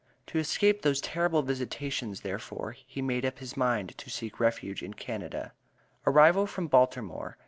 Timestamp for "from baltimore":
6.47-7.37